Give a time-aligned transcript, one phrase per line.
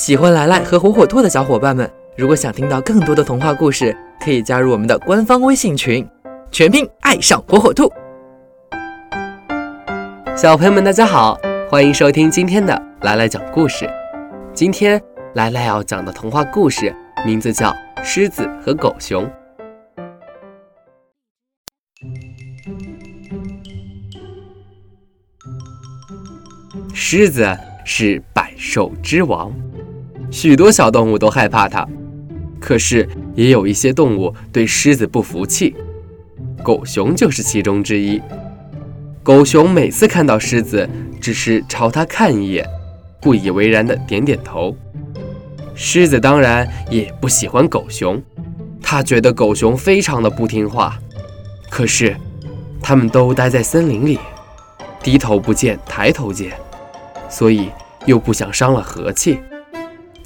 [0.00, 6.08] 喜欢来来和火火兔的小伙伴们，如果想听到更多的童话故事，可以加入我们的官方微信群，
[6.50, 7.92] 全拼爱上火火兔。
[10.34, 11.38] 小朋友们，大家好，
[11.70, 13.86] 欢迎收听今天的来来讲故事。
[14.54, 14.98] 今天
[15.34, 16.96] 来来要讲的童话故事
[17.26, 17.68] 名字叫
[18.02, 19.22] 《狮子和狗熊》。
[26.94, 29.52] 狮子是百兽之王。
[30.30, 31.86] 许多小动物都害怕它，
[32.60, 35.74] 可是也有一些动物对狮子不服气，
[36.62, 38.20] 狗熊就是其中之一。
[39.22, 40.88] 狗熊每次看到狮子，
[41.20, 42.66] 只是朝它看一眼，
[43.20, 44.74] 不以为然的点点头。
[45.74, 48.22] 狮子当然也不喜欢狗熊，
[48.82, 50.98] 他觉得狗熊非常的不听话。
[51.68, 52.16] 可是，
[52.82, 54.18] 他们都待在森林里，
[55.02, 56.52] 低头不见抬头见，
[57.28, 57.70] 所以
[58.06, 59.38] 又不想伤了和气。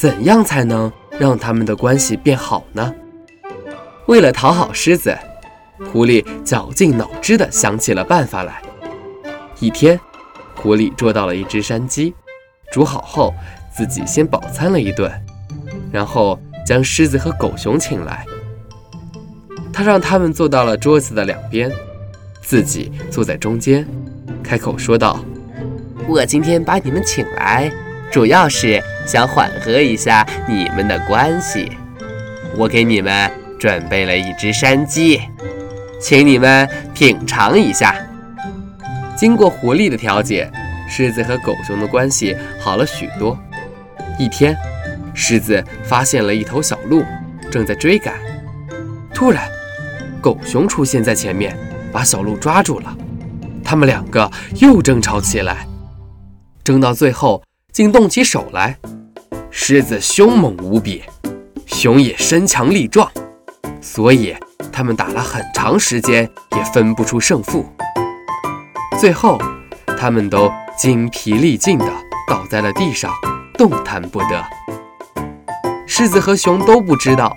[0.00, 2.94] 怎样才能让他们的关系变好呢？
[4.06, 5.14] 为了讨好狮子，
[5.92, 8.62] 狐狸绞尽脑汁地想起了办法来。
[9.58, 10.00] 一天，
[10.54, 12.14] 狐狸捉到了一只山鸡，
[12.72, 13.34] 煮好后
[13.76, 15.12] 自己先饱餐了一顿，
[15.92, 18.24] 然后将狮子和狗熊请来。
[19.70, 21.70] 他让他们坐到了桌子的两边，
[22.40, 23.86] 自己坐在中间，
[24.42, 25.22] 开口说道
[26.08, 27.70] ：“我今天把你们请来。”
[28.10, 31.70] 主要是想缓和一下你们的关系，
[32.56, 35.20] 我给你们准备了一只山鸡，
[36.00, 37.94] 请你们品尝一下。
[39.16, 40.50] 经过狐狸的调解，
[40.88, 43.38] 狮子和狗熊的关系好了许多。
[44.18, 44.56] 一天，
[45.14, 47.04] 狮子发现了一头小鹿，
[47.48, 48.14] 正在追赶。
[49.14, 49.48] 突然，
[50.20, 51.56] 狗熊出现在前面，
[51.92, 52.96] 把小鹿抓住了。
[53.62, 55.64] 他们两个又争吵起来，
[56.64, 57.40] 争到最后。
[57.72, 58.76] 竟动起手来，
[59.50, 61.02] 狮子凶猛无比，
[61.66, 63.10] 熊也身强力壮，
[63.80, 64.34] 所以
[64.72, 67.64] 他们打了很长时间也分不出胜负。
[68.98, 69.40] 最后，
[69.98, 71.86] 他们都精疲力尽地
[72.28, 73.12] 倒在了地上，
[73.54, 74.44] 动弹不得。
[75.86, 77.36] 狮子和熊都不知道，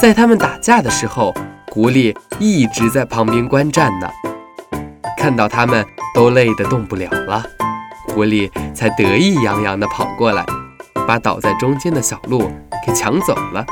[0.00, 1.34] 在他们打架的时候，
[1.72, 4.08] 狐狸一直在旁边观战呢。
[5.16, 7.42] 看到他们都累得动不了了。
[8.08, 10.44] 狐狸才得意洋洋地跑过来，
[11.06, 12.50] 把倒在中间的小鹿
[12.86, 13.64] 给抢走了。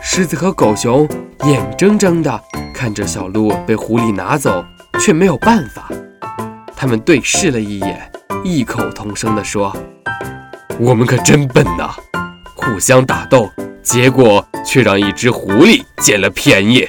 [0.00, 1.06] 狮子和狗熊
[1.44, 2.40] 眼睁睁地
[2.74, 4.64] 看着小鹿被狐狸拿走，
[5.00, 5.88] 却没有办法。
[6.74, 8.10] 他们对视了一眼，
[8.42, 9.76] 异口同声地说
[10.80, 11.90] ：“我们可真笨呐！
[12.56, 13.48] 互相打斗，
[13.82, 16.88] 结果却让一只狐狸捡了便宜。”